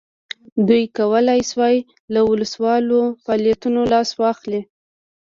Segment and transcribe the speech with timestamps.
[0.67, 1.77] دوی کولای شوای
[2.13, 4.61] له وسله والو فعالیتونو لاس واخلي.